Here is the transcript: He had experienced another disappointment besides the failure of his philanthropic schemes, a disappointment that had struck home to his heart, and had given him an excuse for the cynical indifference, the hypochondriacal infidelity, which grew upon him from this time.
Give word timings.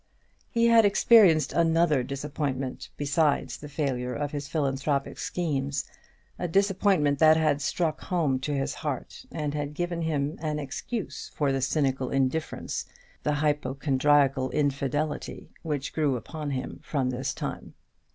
He 0.49 0.65
had 0.65 0.83
experienced 0.83 1.53
another 1.53 2.01
disappointment 2.01 2.89
besides 2.97 3.57
the 3.57 3.69
failure 3.69 4.15
of 4.15 4.31
his 4.31 4.47
philanthropic 4.47 5.19
schemes, 5.19 5.85
a 6.39 6.47
disappointment 6.47 7.19
that 7.19 7.37
had 7.37 7.61
struck 7.61 8.01
home 8.01 8.39
to 8.39 8.51
his 8.55 8.73
heart, 8.73 9.27
and 9.31 9.53
had 9.53 9.75
given 9.75 10.01
him 10.01 10.39
an 10.41 10.57
excuse 10.57 11.29
for 11.35 11.51
the 11.51 11.61
cynical 11.61 12.09
indifference, 12.09 12.85
the 13.21 13.33
hypochondriacal 13.33 14.49
infidelity, 14.49 15.51
which 15.61 15.93
grew 15.93 16.15
upon 16.17 16.49
him 16.49 16.79
from 16.81 17.11
this 17.11 17.31
time. 17.31 17.75